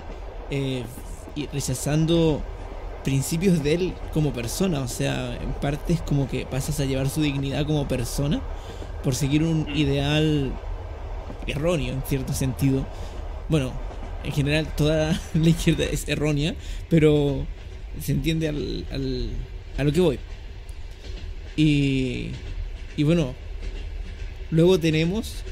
[0.51, 0.83] eh,
[1.35, 2.43] y rechazando
[3.03, 7.09] principios de él como persona, o sea, en parte es como que pasas a llevar
[7.09, 8.41] su dignidad como persona
[9.03, 9.75] por seguir un mm.
[9.75, 10.51] ideal
[11.47, 12.85] erróneo en cierto sentido.
[13.49, 13.71] Bueno,
[14.27, 16.53] en general toda la izquierda es errónea,
[16.89, 17.47] pero
[18.01, 19.29] se entiende al, al,
[19.77, 20.19] a lo que voy.
[21.55, 22.27] Y,
[22.97, 23.33] y bueno,
[24.51, 25.43] luego tenemos,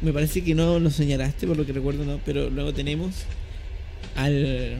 [0.00, 3.14] me parece que no lo señalaste por lo que recuerdo, no, pero luego tenemos
[4.16, 4.78] al,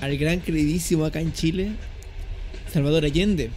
[0.00, 1.70] al gran queridísimo acá en Chile,
[2.72, 3.50] Salvador Allende.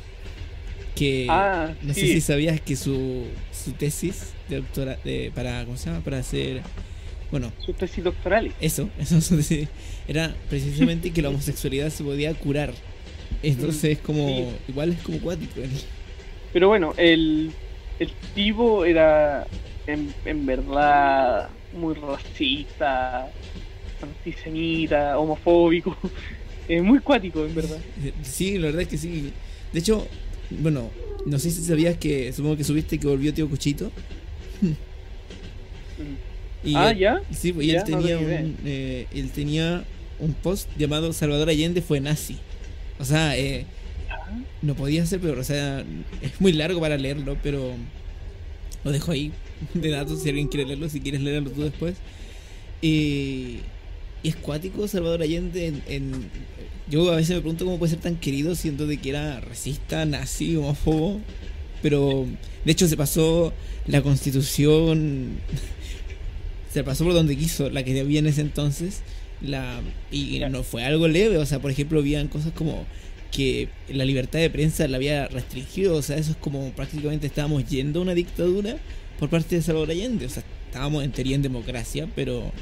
[0.95, 5.75] que Ah, no sé si sabías que su, su tesis de doctora de, para ¿cómo
[5.75, 6.03] se llama?
[6.03, 6.61] para hacer
[7.33, 8.53] bueno Sus tesis doctorales.
[8.61, 9.17] eso eso
[10.07, 12.71] era precisamente que la homosexualidad se podía curar
[13.41, 14.45] entonces es como Sí.
[14.69, 15.53] igual es como cuático.
[16.53, 17.51] Pero bueno, el,
[17.99, 19.47] el tipo era
[19.87, 23.27] en, en verdad muy racista,
[24.01, 25.97] antisemita, homofóbico.
[26.69, 27.77] Eh, muy cuático, en verdad.
[28.21, 29.33] sí la verdad es que sí
[29.73, 30.07] de hecho
[30.49, 30.89] bueno
[31.25, 33.91] no sé si sabías que supongo que subiste que volvió tío Cuchito
[35.99, 36.15] Mm.
[36.63, 37.21] Y ah, él- ¿ya?
[37.31, 39.83] sí pues, y Ya, él tenía un eh, él tenía
[40.19, 42.37] un post llamado Salvador Allende fue nazi
[42.99, 43.65] o sea eh,
[44.61, 45.83] no podía ser peor, o sea,
[46.21, 47.73] es muy largo para leerlo, pero
[48.83, 49.31] lo dejo ahí
[49.73, 51.95] de datos si alguien quiere leerlo, si quieres leerlo tú después.
[52.81, 53.59] Y,
[54.23, 56.29] y es cuático Salvador Allende en, en-
[56.89, 60.05] Yo a veces me pregunto cómo puede ser tan querido siendo de que era racista,
[60.05, 61.21] nazi, homófobo,
[61.81, 62.27] pero
[62.65, 63.53] de hecho se pasó
[63.87, 65.39] la constitución,
[66.73, 69.03] se pasó por donde quiso, la que había en ese entonces,
[69.41, 69.81] la
[70.11, 72.87] y no fue algo leve, o sea, por ejemplo, habían cosas como
[73.31, 77.65] que la libertad de prensa la había restringido, o sea, eso es como prácticamente estábamos
[77.65, 78.81] yendo a una dictadura
[79.19, 82.53] por parte de Salvador Allende, o sea, estábamos en teoría en democracia, pero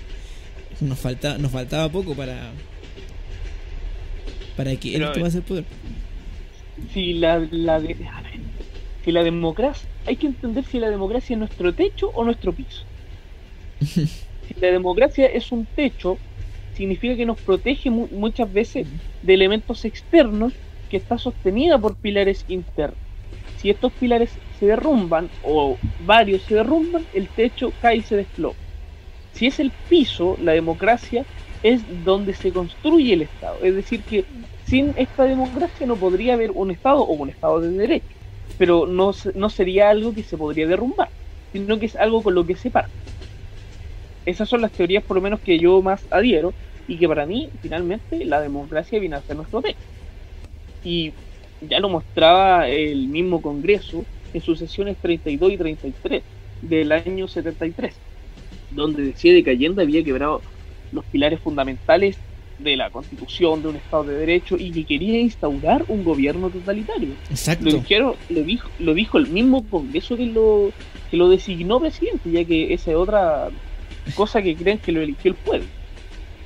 [0.82, 2.66] nos falta nos faltaba poco para
[4.56, 5.66] para que él tomase el poder.
[6.94, 8.42] Si la, la de- a ver,
[9.04, 12.91] si la democracia, hay que entender si la democracia es nuestro techo o nuestro piso.
[13.86, 16.18] Si la democracia es un techo,
[16.76, 18.88] significa que nos protege mu- muchas veces
[19.22, 20.54] de elementos externos
[20.90, 22.98] que está sostenida por pilares internos.
[23.58, 28.56] Si estos pilares se derrumban o varios se derrumban, el techo cae y se desploma.
[29.34, 31.26] Si es el piso, la democracia
[31.64, 33.58] es donde se construye el Estado.
[33.64, 34.26] Es decir, que
[34.66, 38.06] sin esta democracia no podría haber un Estado o un Estado de derecho.
[38.58, 41.10] Pero no, no sería algo que se podría derrumbar,
[41.54, 42.92] sino que es algo con lo que se parte.
[44.26, 46.54] Esas son las teorías por lo menos que yo más adhiero
[46.88, 49.80] y que para mí finalmente la democracia viene a ser nuestro techo.
[50.84, 51.14] Y
[51.68, 54.04] ya lo mostraba el mismo Congreso
[54.34, 56.24] en sus sesiones 32 y 33
[56.62, 57.94] del año 73,
[58.72, 60.42] donde decía de que Allende había quebrado
[60.92, 62.18] los pilares fundamentales
[62.60, 67.10] de la constitución, de un Estado de Derecho y que quería instaurar un gobierno totalitario.
[67.10, 67.66] Lo Exacto.
[67.66, 70.72] dijeron, lo dijo, lo dijo el mismo Congreso que lo,
[71.10, 73.50] que lo designó presidente, ya que esa es otra
[74.16, 75.68] cosa que creen que lo eligió el pueblo.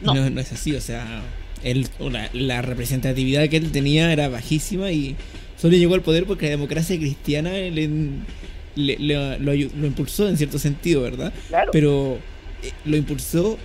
[0.02, 0.14] No.
[0.14, 0.30] No.
[0.30, 1.22] no, es así, o sea,
[1.64, 5.16] él, la, la representatividad que él tenía era bajísima y
[5.58, 10.38] solo llegó al poder porque la democracia cristiana le, le- le- lo, lo impulsó en
[10.38, 11.34] cierto sentido, ¿verdad?
[11.48, 12.20] Claro, Pero
[12.62, 13.58] eh, lo impulsó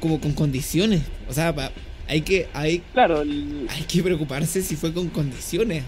[0.00, 1.72] como con condiciones, o sea, pa-
[2.06, 5.82] hay que hay, claro, el- hay que preocuparse si fue con condiciones.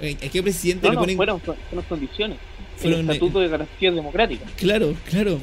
[0.00, 2.38] Eh, ¿A qué presidente no, le no, fueron, fueron condiciones.
[2.76, 4.50] fueron, el eh, Estatuto de Garantías Democráticas.
[4.56, 5.38] Claro, claro.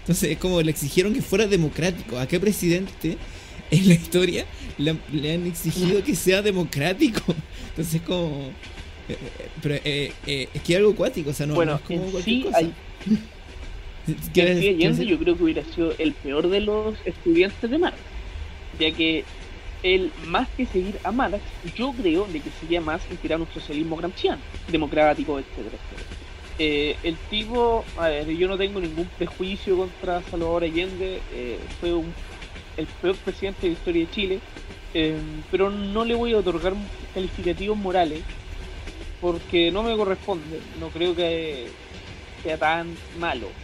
[0.00, 2.18] Entonces es como le exigieron que fuera democrático.
[2.18, 3.18] ¿A qué presidente
[3.70, 4.46] en la historia
[4.78, 7.22] le, han- le han exigido que sea democrático?
[7.68, 8.58] Entonces es como...
[9.08, 11.76] eh, eh, Pero eh, eh, es que es algo acuático, o sea, no, no bueno,
[11.76, 12.58] es como cualquier sí, cosa.
[12.58, 12.76] hay,
[14.32, 17.78] ¿Quieres- García quieres- Allende yo creo que hubiera sido el peor de los estudiantes de
[17.78, 17.98] Marx,
[18.72, 19.28] ya que
[19.82, 23.96] él, más que seguir a Marx, yo creo de que sería más inspirar un socialismo
[23.96, 26.19] gramsciano, democrático, etcétera, etcétera.
[26.62, 31.94] Eh, el tipo, a ver, yo no tengo ningún prejuicio contra Salvador Allende, eh, fue
[31.94, 32.18] un-
[32.76, 34.44] el peor presidente de la historia de Chile,
[34.94, 35.20] eh,
[35.50, 36.74] pero no le voy a otorgar
[37.12, 38.26] calificativos morales
[39.20, 41.76] porque no me corresponde, no creo que
[42.42, 43.58] sea tan malo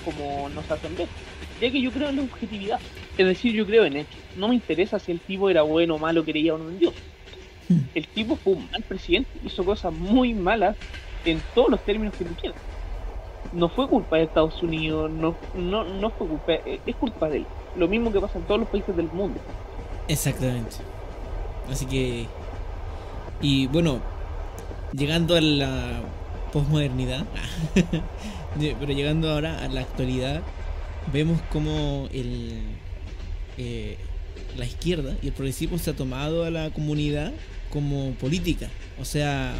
[0.00, 1.12] como nos hacen ver.
[1.56, 2.82] Ya que yo creo en la objetividad.
[3.16, 4.24] Es decir, yo creo en hechos.
[4.34, 6.96] No me interesa si el tipo era bueno o malo, creía o no en Dios.
[7.68, 7.88] Hmm.
[7.94, 10.76] El tipo fue un mal presidente, hizo cosas muy malas
[11.26, 12.58] en todos los términos que tú quieras.
[13.52, 17.38] No fue culpa de Estados Unidos, no, no, no fue culpa, eh, es culpa de
[17.38, 17.46] él.
[17.76, 19.40] Lo mismo que pasa en todos los países del mundo.
[20.08, 20.76] Exactamente.
[21.70, 22.26] Así que...
[23.40, 24.00] Y bueno,
[24.92, 26.00] llegando a la
[26.52, 27.24] posmodernidad,
[28.80, 30.42] pero llegando ahora a la actualidad,
[31.12, 32.62] vemos como el,
[33.58, 33.98] eh,
[34.56, 37.32] la izquierda y el progresismo se ha tomado a la comunidad
[37.70, 38.68] como política.
[39.00, 39.54] O sea,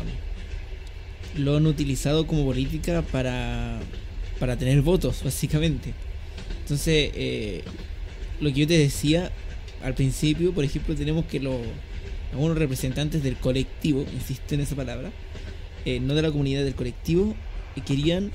[1.37, 3.81] lo han utilizado como política para,
[4.39, 5.95] para tener votos, básicamente.
[6.63, 7.63] Entonces, eh,
[8.41, 9.33] lo que yo te decía
[9.83, 11.57] al principio, por ejemplo, tenemos que los
[12.33, 15.11] algunos representantes del colectivo, insisto en esa palabra,
[15.85, 17.35] eh, no de la comunidad del colectivo,
[17.77, 18.33] eh, querían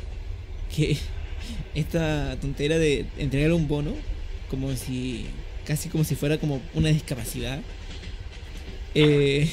[0.76, 0.98] que
[1.76, 3.94] esta tontera de entregar un bono,
[4.50, 5.26] como si
[5.66, 7.62] casi como si fuera como una discapacidad,
[8.96, 9.50] eh,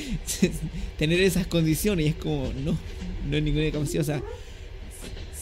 [0.98, 2.06] tener esas condiciones.
[2.06, 2.76] Y es como, no,
[3.28, 4.02] no es ninguna capacidad.
[4.02, 4.22] O sea,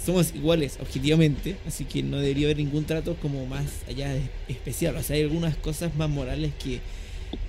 [0.05, 4.97] somos iguales objetivamente, así que no debería haber ningún trato como más allá de especial.
[4.97, 6.81] O sea, hay algunas cosas más morales que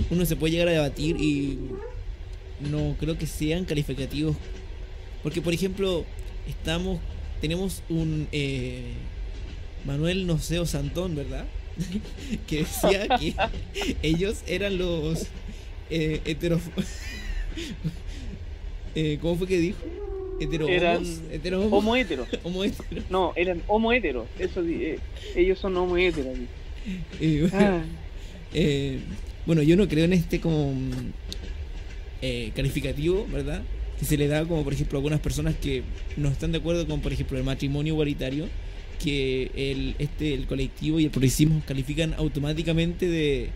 [0.09, 1.57] uno se puede llegar a debatir y
[2.69, 4.35] no creo que sean calificativos.
[5.23, 6.05] Porque, por ejemplo,
[6.47, 6.99] estamos
[7.41, 8.93] tenemos un eh,
[9.83, 11.45] Manuel Noceo Santón, ¿verdad?
[12.47, 13.35] que decía que
[14.03, 15.25] ellos eran los
[15.91, 16.61] eh, heteros...
[18.95, 19.77] eh, ¿Cómo fue que dijo?
[20.41, 22.25] Hetero eran hetero homo hetero.
[22.43, 23.03] homo hetero.
[23.09, 24.27] No, eran homo hetero.
[24.39, 24.99] Eso, eh,
[25.35, 26.31] ellos son homo hetero.
[27.19, 27.83] Eh, ah.
[28.53, 28.99] eh,
[29.45, 30.73] bueno, yo no creo en este como
[32.21, 33.61] eh, calificativo, ¿verdad?
[33.99, 35.83] Que se le da como por ejemplo a algunas personas que
[36.17, 38.47] no están de acuerdo con por ejemplo el matrimonio igualitario,
[39.03, 43.49] que el, este, el colectivo y el progresismo califican automáticamente de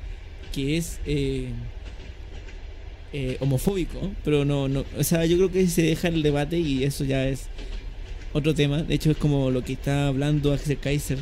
[0.54, 1.50] que es eh,
[3.14, 6.84] eh, homofóbico, pero no, no, o sea, yo creo que se deja el debate y
[6.84, 7.48] eso ya es
[8.34, 8.84] otro tema.
[8.84, 11.18] De hecho, es como lo que está hablando Axel Kaiser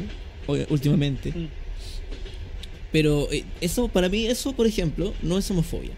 [0.69, 1.32] últimamente.
[1.32, 1.48] Mm.
[2.91, 3.28] Pero
[3.62, 5.91] eso, para mí, eso, por ejemplo, no es homofobia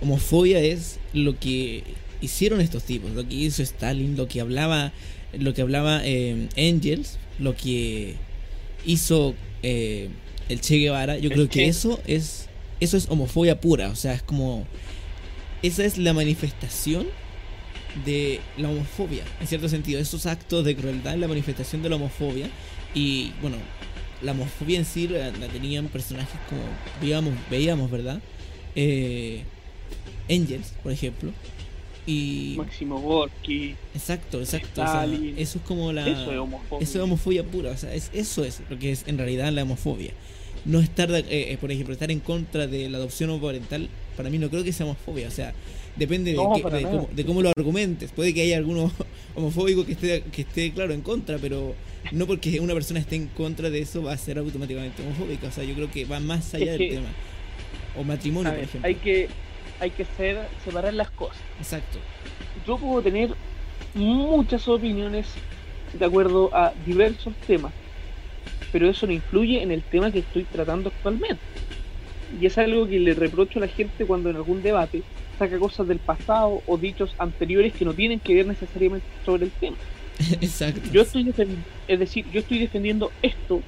[0.00, 1.82] homofobia es lo que
[2.20, 4.92] hicieron estos tipos, lo que hizo Stalin, lo que hablaba,
[5.38, 8.16] lo que hablaba eh, Engels, lo que
[8.84, 10.08] hizo eh,
[10.48, 11.18] el Che Guevara.
[11.18, 12.46] Yo creo que eso es
[12.80, 14.66] eso es homofobia pura, o sea, es como
[15.62, 17.06] esa es la manifestación
[18.04, 21.96] de la homofobia, en cierto sentido, esos actos de crueldad es la manifestación de la
[21.96, 22.48] homofobia
[22.94, 23.56] y bueno,
[24.22, 26.62] la homofobia en sí la, tenían personajes como
[27.00, 28.20] veíamos, veíamos, ¿verdad?
[28.74, 29.42] Eh,
[30.28, 31.32] Angels, por ejemplo.
[32.06, 32.54] Y...
[32.56, 33.76] Máximo Gorky.
[33.94, 34.82] Exacto, exacto.
[35.36, 36.06] eso es como la.
[36.06, 36.84] Eso es homofobia.
[36.84, 37.70] Eso es homofobia pura.
[37.70, 40.12] O sea, es, eso es lo que es en realidad la homofobia.
[40.64, 44.38] No estar, eh, eh, por ejemplo, estar en contra de la adopción homoparental, para mí
[44.38, 45.28] no creo que sea homofobia.
[45.28, 45.54] O sea,
[45.96, 48.12] depende de, cómo, de, cómo, lo argumentes.
[48.12, 48.92] Puede que haya alguno
[49.34, 51.74] homofóbico que esté, que esté, claro, en contra, pero
[52.12, 55.48] no porque una persona esté en contra de eso va a ser automáticamente homofóbica.
[55.48, 57.08] O sea, yo creo que va más allá del tema.
[57.96, 58.86] O matrimonio, por ejemplo.
[58.86, 59.28] Hay que
[59.80, 61.40] hay que ser, separar las cosas.
[61.58, 61.98] Exacto.
[62.66, 63.34] Yo puedo tener
[63.94, 65.26] muchas opiniones
[65.92, 67.72] de acuerdo a diversos temas,
[68.70, 71.42] pero eso no influye en el tema que estoy tratando actualmente.
[72.28, 75.04] Y es algo que le reprocho a la gente cuando en algún debate
[75.38, 79.52] saca cosas del pasado o dichos anteriores que no tienen que ver necesariamente sobre el
[79.54, 79.78] tema.
[80.40, 80.80] Exacto.
[80.92, 81.32] Yo estoy
[81.86, 83.64] es decir, yo estoy defendiendo esto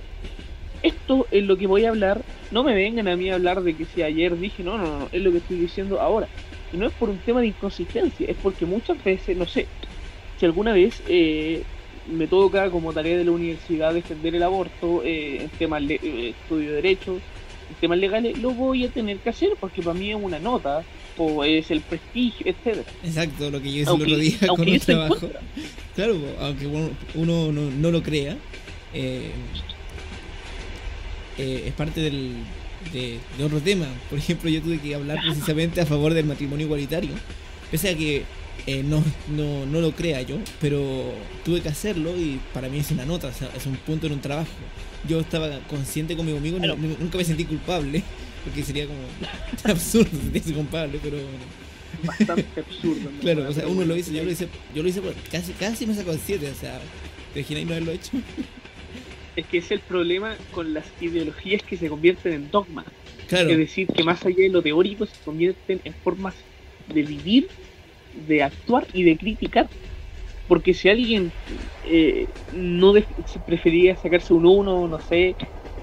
[0.82, 2.26] esto es lo que voy a hablar.
[2.50, 5.08] No me vengan a mí a hablar de que si ayer dije, no, no, no,
[5.12, 6.30] es lo que estoy diciendo ahora.
[6.70, 9.70] Y no es por un tema de inconsistencia, es porque muchas veces, no sé,
[10.36, 11.66] si alguna vez eh,
[12.06, 16.28] me toca como tarea de la universidad defender el aborto eh, en temas de eh,
[16.30, 17.20] estudio de derechos,
[17.70, 20.84] en temas legales, lo voy a tener que hacer porque para mí es una nota
[21.16, 22.84] o es el prestigio, etcétera.
[23.04, 25.30] Exacto, lo que yo hice el otro día con un trabajo.
[25.94, 28.36] Claro, aunque uno, no, no, lo crea,
[28.94, 29.30] eh,
[31.38, 32.32] eh, es parte del,
[32.92, 33.86] de, otro tema.
[34.08, 37.10] Por ejemplo, yo tuve que hablar precisamente a favor del matrimonio igualitario.
[37.70, 38.24] Pese a que
[38.66, 41.12] eh, no, no, no, lo crea yo, pero
[41.44, 44.50] tuve que hacerlo y para mí es una nota, es un punto en un trabajo.
[45.08, 48.02] Yo estaba consciente conmigo mismo, nunca me sentí culpable,
[48.44, 49.00] porque sería como
[49.64, 51.18] absurdo sentirse culpable, pero...
[52.04, 53.10] Bastante absurdo.
[53.20, 55.94] claro, o sea, uno lo hizo, yo lo hice, yo lo hice casi, casi me
[55.94, 56.80] sacó 7, o sea,
[57.34, 58.12] ¿te no haberlo hecho?
[59.36, 62.86] es que es el problema con las ideologías que se convierten en dogmas.
[63.30, 66.34] Es decir, que más allá de lo teórico se convierten en formas
[66.92, 67.48] de vivir,
[68.27, 69.68] de actuar y de criticar.
[70.48, 71.33] Porque si alguien
[71.87, 72.92] eh, no
[73.46, 75.35] prefería sacarse un uno, no sé,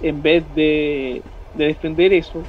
[0.01, 1.21] en vez de,
[1.55, 2.43] defender eso,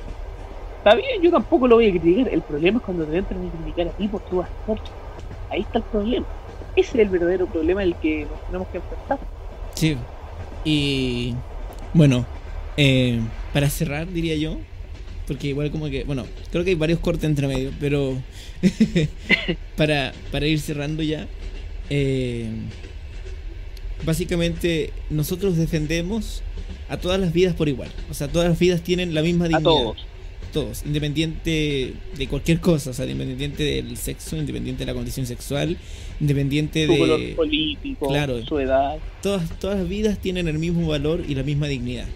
[0.78, 2.32] está bien, yo tampoco lo voy a criticar.
[2.32, 4.44] El problema es cuando te entran a criticar a ti por tu
[5.50, 6.26] Ahí está el problema.
[6.76, 9.18] Ese es el verdadero problema el que nos tenemos que enfrentar.
[9.74, 9.96] Sí,
[10.64, 11.34] y
[11.94, 12.24] bueno,
[12.76, 13.20] eh,
[13.52, 14.58] para cerrar diría yo,
[15.30, 18.20] porque igual como que, bueno, creo que hay varios cortes entre medio, pero
[19.76, 21.28] para, para ir cerrando ya,
[21.88, 22.48] eh,
[24.04, 26.42] básicamente nosotros defendemos
[26.88, 29.70] a todas las vidas por igual, o sea, todas las vidas tienen la misma dignidad.
[29.70, 30.06] A todos.
[30.52, 35.76] Todos, independiente de cualquier cosa, o sea, independiente del sexo, independiente de la condición sexual,
[36.20, 38.98] independiente su de color político, claro, su edad.
[39.22, 42.08] Todas, todas las vidas tienen el mismo valor y la misma dignidad.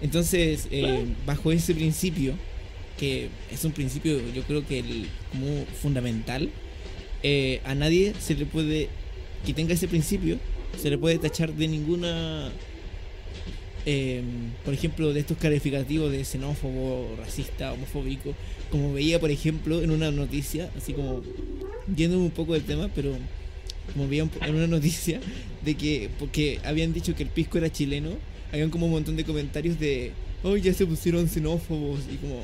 [0.00, 2.34] Entonces, eh, bajo ese principio,
[2.98, 6.50] que es un principio yo creo que el, como fundamental,
[7.22, 8.88] eh, a nadie se le puede,
[9.44, 10.38] que tenga ese principio,
[10.80, 12.52] se le puede tachar de ninguna
[13.90, 14.22] eh,
[14.66, 18.34] por ejemplo, de estos calificativos de xenófobo, racista, homofóbico,
[18.70, 21.22] como veía, por ejemplo, en una noticia, así como
[21.96, 23.16] yendo un poco del tema, pero
[23.94, 25.20] como veía en una noticia
[25.64, 28.10] de que, porque habían dicho que el pisco era chileno,
[28.52, 32.40] habían como un montón de comentarios de, oh, ya se pusieron xenófobos, y como,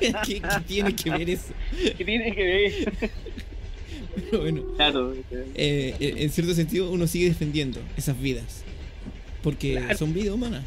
[0.00, 1.52] ¿qué, qué- tiene que ver eso?
[1.96, 2.92] ¿Qué tiene que ver?
[4.30, 4.62] Pero bueno.
[4.76, 5.14] Claro.
[5.54, 8.64] eh, en en cierto sentido uno sigue defendiendo esas vidas.
[9.42, 9.96] Porque Claro.
[9.96, 10.64] son vidas humanas.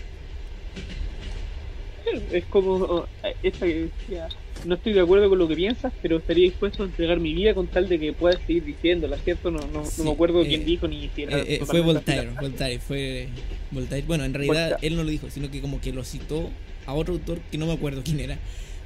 [2.32, 4.28] Es como eh, esta que decía,
[4.66, 7.54] no estoy de acuerdo con lo que piensas, pero estaría dispuesto a entregar mi vida
[7.54, 9.52] con tal de que puedas seguir diciéndola, ¿cierto?
[9.52, 11.82] No, no, Sí, no me acuerdo eh, quién dijo ni si era Eh, eh, fue
[11.82, 12.30] Voltaire.
[12.40, 13.28] Voltaire, fue
[13.72, 14.06] Voltaire.
[14.08, 14.88] Bueno, en realidad Voltaire.
[14.88, 16.50] él no lo dijo, sino que como que lo citó
[16.86, 18.38] a otro autor que no me acuerdo quién era.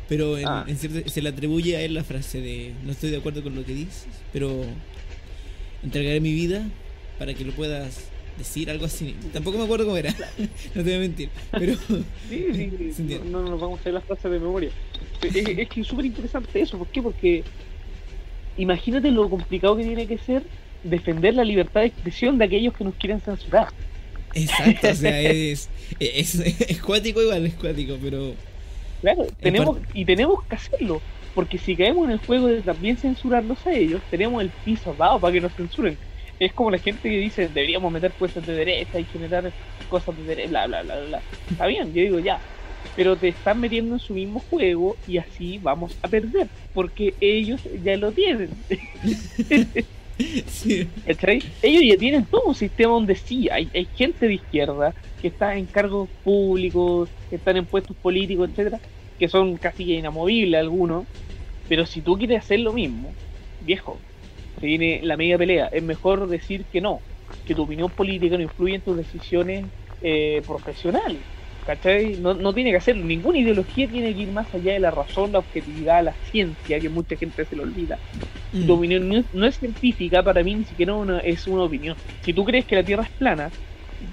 [0.08, 0.66] Pero en, Ah.
[0.68, 3.56] en cierto- se le atribuye a él la frase de no estoy de acuerdo con
[3.56, 4.64] lo que dices, pero
[5.84, 6.68] entregaré mi vida
[7.18, 9.16] para que lo puedas decir, algo así.
[9.34, 10.12] Tampoco me acuerdo cómo era,
[10.76, 11.30] no te voy a mentir.
[11.52, 11.76] Pero
[12.30, 14.70] Sí, sí, sí, no, no nos vamos a hacer las frases de memoria.
[15.22, 17.02] Es, es que es súper interesante eso, ¿por qué?
[17.02, 17.44] Porque
[18.58, 20.44] imagínate lo complicado que tiene que ser
[20.84, 23.68] defender la libertad de expresión de aquellos que nos quieren censurar.
[24.34, 25.70] exacto, o sea, es,
[26.00, 28.36] es, es cuático igual, es cuático, pero
[29.02, 31.02] Claro, tenemos, y tenemos que hacerlo,
[31.36, 35.20] porque si caemos en el juego de también censurarlos a ellos, tenemos el piso dado
[35.20, 35.98] para que nos censuren.
[36.40, 39.54] Es como la gente que dice, deberíamos meter puestos de derecha y generar
[39.88, 41.26] cosas de derecha, bla, bla, bla, bla.
[41.50, 42.44] Está bien, yo digo ya,
[42.96, 47.68] pero te están metiendo en su mismo juego y así vamos a perder, porque ellos
[47.82, 48.66] ya lo tienen.
[50.48, 50.94] sí.
[51.62, 55.56] Ellos ya tienen todo un sistema donde sí, hay, hay gente de izquierda que está
[55.58, 58.82] en cargos públicos, que están en puestos políticos, etcétera,
[59.18, 61.08] que son casi inamovibles algunos,
[61.68, 63.18] pero si tú quieres hacer lo mismo,
[63.60, 64.06] viejo,
[64.60, 67.06] se viene la media pelea, es mejor decir que no,
[67.44, 71.28] que tu opinión política no influye en tus decisiones eh, profesionales.
[71.64, 72.18] ¿Cachai?
[72.18, 75.32] No, no tiene que hacer, ninguna ideología tiene que ir más allá de la razón,
[75.32, 78.02] la objetividad, la ciencia, que mucha gente se lo olvida
[78.54, 78.66] Mm.
[78.66, 81.98] tu opinión no es, no es científica, para mí ni siquiera una- es una opinión.
[82.20, 83.54] Si tú crees que la Tierra es plana,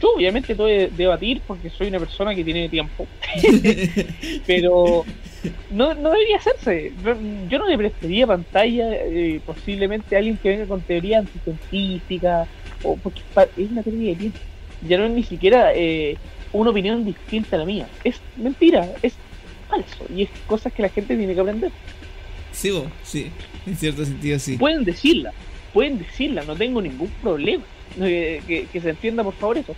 [0.00, 3.06] yo obviamente te voy a debatir porque soy una persona que tiene tiempo,
[4.46, 5.04] pero
[5.70, 6.92] no, no debería hacerse.
[7.48, 12.46] Yo no le prestaría pantalla eh, posiblemente a alguien que venga con teoría anticientífica,
[12.82, 13.20] o porque
[13.56, 14.38] es una teoría de tiempo.
[14.88, 16.16] Ya no es ni siquiera eh,
[16.52, 17.88] una opinión distinta a la mía.
[18.04, 19.14] Es mentira, es
[19.68, 21.70] falso, y es cosas que la gente tiene que aprender.
[22.52, 23.30] Sí, vos, sí,
[23.66, 24.58] en cierto sentido sí.
[24.58, 25.32] pueden decirla,
[25.72, 27.64] pueden decirla, no tengo ningún problema.
[27.96, 29.74] Que, que se entienda por favor eso.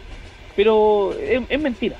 [0.56, 1.96] Pero es, es mentira.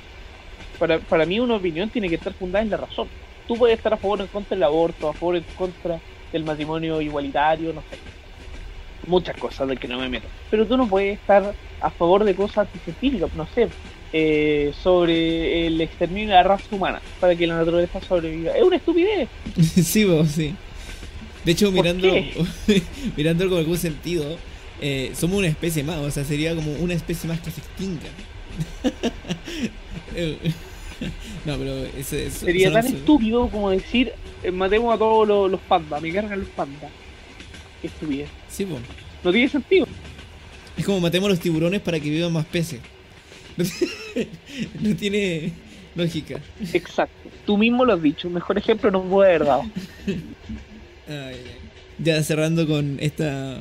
[0.79, 3.07] Para, para mí una opinión tiene que estar fundada en la razón.
[3.47, 5.99] Tú puedes estar a favor o en contra del aborto, a favor o en contra
[6.31, 7.97] del matrimonio igualitario, no sé.
[9.07, 10.27] Muchas cosas de que no me meto.
[10.49, 13.69] Pero tú no puedes estar a favor de cosas anticientíficas, no sé,
[14.11, 18.51] eh, sobre el exterminio de la raza humana para que la naturaleza sobreviva.
[18.51, 19.29] Es una estupidez.
[19.61, 20.55] sí, vos, sí.
[21.43, 22.81] De hecho, ¿Por mirando, qué?
[23.15, 24.37] mirándolo con algún sentido,
[24.81, 28.09] eh, somos una especie más, o sea, sería como una especie más que se extinga.
[30.17, 30.37] Eh,
[31.43, 34.13] no, pero eso, eso Sería tan estúpido como decir
[34.43, 36.89] eh, matemos a todos los, los pandas, me cargan los pandas.
[37.81, 38.29] Qué estupidez.
[38.47, 38.79] Sí, vos.
[39.23, 39.87] No tiene sentido.
[40.77, 42.79] Es como matemos a los tiburones para que vivan más peces.
[44.81, 45.51] No tiene
[45.95, 46.39] lógica.
[46.71, 47.29] Exacto.
[47.45, 48.29] Tú mismo lo has dicho.
[48.29, 49.63] Mejor ejemplo no puedo haber dado.
[51.07, 51.41] Ay.
[51.99, 53.57] Ya cerrando con esta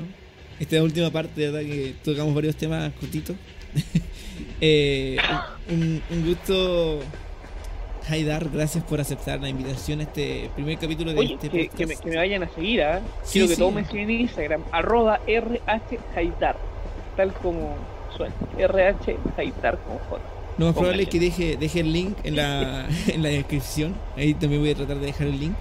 [0.61, 1.61] esta última parte, ¿verdad?
[1.61, 3.37] Que tocamos varios temas cortitos.
[4.61, 5.17] Eh,
[5.69, 7.01] un, un gusto,
[8.09, 11.77] Haidar, gracias por aceptar la invitación a este primer capítulo de Oye, este que, podcast.
[11.77, 13.01] que me, que me vayan a seguir, ¿ah?
[13.25, 13.61] Sí, Quiero que sí.
[13.61, 15.21] todos me sigan en Instagram, arroba
[16.15, 16.57] rhaidar,
[17.17, 17.77] tal como
[18.17, 18.35] suena,
[18.69, 18.97] rhaidar
[19.79, 20.23] con J.
[20.59, 23.95] Lo más probable es que deje, deje el link en la, en la descripción.
[24.17, 25.55] Ahí también voy a tratar de dejar el link.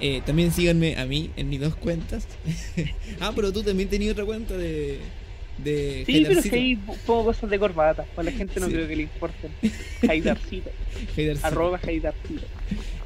[0.00, 2.26] Eh, también síganme a mí en mis dos cuentas.
[3.20, 4.98] ah, pero tú también tenías otra cuenta de.
[5.58, 6.50] de Sí, pero Haidarcito.
[6.50, 6.76] que ahí
[7.06, 8.72] pongo cosas de corbata, pues a la gente no Sí.
[8.72, 9.50] creo que le importen.
[10.08, 10.70] Haidarcito.
[11.42, 12.46] arroba Haidarcito.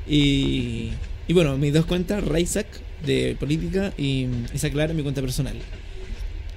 [0.07, 0.91] Y,
[1.27, 2.67] y bueno, mis dos cuentas, Raisak
[3.05, 5.57] de política y Isaac Clara, mi cuenta personal.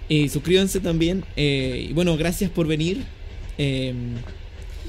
[0.09, 1.25] Y suscríbanse también.
[1.35, 3.03] eh, y bueno, gracias por venir.
[3.57, 3.93] eh,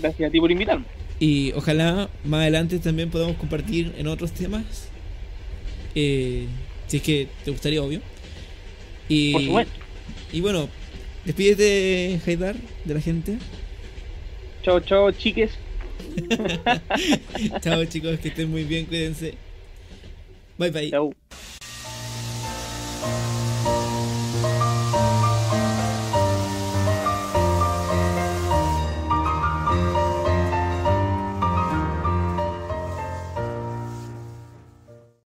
[0.01, 0.85] Gracias a ti por invitarme.
[1.19, 4.89] y ojalá más adelante también podamos compartir en otros temas.
[5.95, 6.47] Eh,
[6.87, 8.01] si es que te gustaría, obvio.
[9.09, 9.73] Y, Por supuesto.
[10.33, 10.69] y bueno,
[11.25, 13.39] despídete, Haidar, de la gente.
[14.63, 15.51] Chao, chao, chiques.
[17.63, 19.35] Chao chicos, que estén muy bien, cuídense.
[20.59, 20.91] Bye bye.
[20.91, 21.13] Chao.